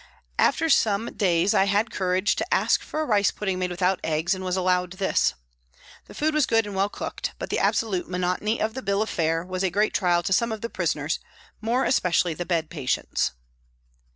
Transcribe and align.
After 0.39 0.67
some 0.67 1.13
days 1.15 1.53
I 1.53 1.65
had 1.65 1.85
the 1.85 1.89
courage 1.91 2.35
to 2.37 2.45
THE 2.49 2.55
HOSPITAL 2.57 2.79
101 2.79 2.81
ask 2.81 2.81
for 2.81 3.01
a 3.01 3.05
rice 3.05 3.29
pudding 3.29 3.59
made 3.59 3.69
without 3.69 3.99
eggs 4.03 4.33
and 4.33 4.43
was 4.43 4.57
allowed 4.57 4.93
this. 4.93 5.35
The 6.05 6.15
food 6.15 6.33
was 6.33 6.47
good 6.47 6.65
and 6.65 6.75
well 6.75 6.89
cooked, 6.89 7.35
but 7.37 7.51
the 7.51 7.59
absolute 7.59 8.09
monotony 8.09 8.59
of 8.59 8.73
the 8.73 8.81
bill 8.81 9.03
of 9.03 9.11
fare 9.11 9.45
was 9.45 9.61
a 9.61 9.69
great 9.69 9.93
trial 9.93 10.23
to 10.23 10.33
some 10.33 10.51
of 10.51 10.61
the 10.61 10.71
prisoners, 10.71 11.19
more 11.61 11.83
especially 11.85 12.33
the 12.33 12.47
bed 12.47 12.71
patients. 12.71 13.33